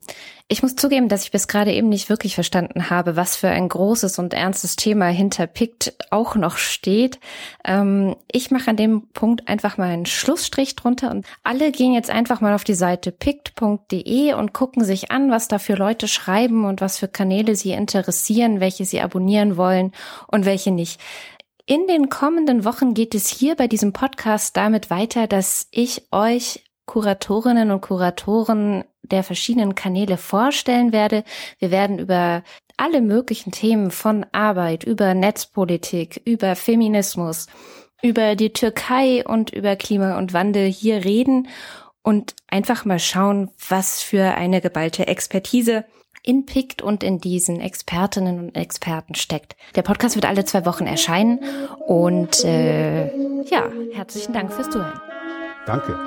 Ich 0.47 0.63
muss 0.63 0.77
zugeben, 0.77 1.09
dass 1.09 1.23
ich 1.23 1.31
bis 1.31 1.49
gerade 1.49 1.73
eben 1.73 1.89
nicht 1.89 2.07
wirklich 2.07 2.33
verstanden 2.33 2.89
habe, 2.89 3.17
was 3.17 3.35
für 3.35 3.49
ein 3.49 3.67
großes 3.67 4.19
und 4.19 4.33
ernstes 4.33 4.77
Thema 4.77 5.07
hinter 5.07 5.47
PICT 5.47 5.97
auch 6.11 6.35
noch 6.35 6.55
steht. 6.55 7.19
Ähm, 7.65 8.15
ich 8.31 8.51
mache 8.51 8.69
an 8.69 8.77
dem 8.77 9.09
Punkt 9.09 9.49
einfach 9.49 9.77
mal 9.77 9.89
einen 9.89 10.05
Schlussstrich 10.05 10.77
drunter 10.77 11.11
und 11.11 11.25
alle 11.43 11.73
gehen 11.73 11.93
jetzt 11.93 12.09
einfach 12.09 12.39
mal 12.39 12.55
auf 12.55 12.63
die 12.63 12.73
Seite 12.73 13.11
pict.de 13.11 14.33
und 14.33 14.53
gucken 14.53 14.85
sich 14.85 15.11
an, 15.11 15.29
was 15.29 15.49
da 15.49 15.59
für 15.59 15.75
Leute 15.75 16.07
schreiben 16.07 16.63
und 16.63 16.79
was 16.79 16.97
für 16.97 17.09
Kanäle 17.09 17.57
sie 17.57 17.71
interessieren, 17.71 18.61
welche 18.61 18.85
sie 18.85 19.01
abonnieren 19.01 19.57
wollen 19.57 19.91
und 20.27 20.45
welche 20.45 20.71
nicht. 20.71 21.01
In 21.65 21.85
den 21.87 22.07
kommenden 22.07 22.63
Wochen 22.63 22.93
geht 22.93 23.13
es 23.13 23.27
hier 23.27 23.55
bei 23.55 23.67
diesem 23.67 23.91
Podcast 23.91 24.55
damit 24.55 24.89
weiter, 24.89 25.27
dass 25.27 25.67
ich 25.71 26.07
euch 26.13 26.63
Kuratorinnen 26.85 27.71
und 27.71 27.81
Kuratoren 27.81 28.85
der 29.11 29.23
verschiedenen 29.23 29.75
Kanäle 29.75 30.17
vorstellen 30.17 30.91
werde. 30.91 31.23
Wir 31.59 31.71
werden 31.71 31.99
über 31.99 32.43
alle 32.77 33.01
möglichen 33.01 33.51
Themen 33.51 33.91
von 33.91 34.25
Arbeit, 34.31 34.83
über 34.83 35.13
Netzpolitik, 35.13 36.21
über 36.25 36.55
Feminismus, 36.55 37.47
über 38.01 38.35
die 38.35 38.53
Türkei 38.53 39.25
und 39.25 39.51
über 39.51 39.75
Klima 39.75 40.17
und 40.17 40.33
Wandel 40.33 40.67
hier 40.67 41.03
reden 41.03 41.47
und 42.03 42.35
einfach 42.47 42.85
mal 42.85 42.99
schauen, 42.99 43.49
was 43.67 44.01
für 44.01 44.35
eine 44.35 44.61
geballte 44.61 45.07
Expertise 45.07 45.85
in 46.23 46.45
PICT 46.45 46.81
und 46.81 47.03
in 47.03 47.19
diesen 47.19 47.59
Expertinnen 47.59 48.39
und 48.39 48.55
Experten 48.55 49.15
steckt. 49.15 49.55
Der 49.75 49.81
Podcast 49.81 50.15
wird 50.15 50.25
alle 50.25 50.45
zwei 50.45 50.65
Wochen 50.65 50.85
erscheinen 50.85 51.39
und 51.85 52.43
äh, 52.43 53.07
ja, 53.43 53.69
herzlichen 53.93 54.33
Dank 54.33 54.53
fürs 54.53 54.69
Zuhören. 54.69 54.99
Danke. 55.65 55.97